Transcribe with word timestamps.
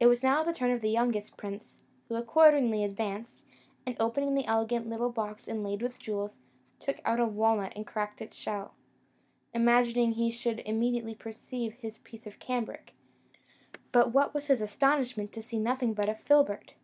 It 0.00 0.06
was 0.08 0.24
now 0.24 0.42
the 0.42 0.52
turn 0.52 0.72
of 0.72 0.80
the 0.80 0.90
youngest 0.90 1.36
prince, 1.36 1.84
who 2.08 2.16
accordingly 2.16 2.82
advanced, 2.82 3.44
and 3.86 3.94
opening 4.00 4.36
an 4.36 4.44
elegant 4.44 4.88
little 4.88 5.08
box 5.12 5.46
inlaid 5.46 5.82
with 5.82 6.00
jewels, 6.00 6.40
took 6.80 6.96
out 7.04 7.20
a 7.20 7.26
walnut 7.26 7.72
and 7.76 7.86
cracked 7.86 8.18
the 8.18 8.28
shell, 8.34 8.74
imagining 9.54 10.14
he 10.14 10.32
should 10.32 10.58
immediately 10.66 11.14
perceive 11.14 11.74
his 11.74 11.98
piece 11.98 12.26
of 12.26 12.40
cambric; 12.40 12.92
but 13.92 14.12
what 14.12 14.34
was 14.34 14.46
his 14.46 14.60
astonishment 14.60 15.30
to 15.32 15.42
see 15.42 15.60
nothing 15.60 15.94
but 15.94 16.08
a 16.08 16.16
filbert! 16.16 16.74